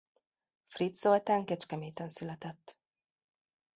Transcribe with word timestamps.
Fritz 0.67 0.99
Zoltán 0.99 1.45
Kecskeméten 1.45 2.09
született. 2.09 2.79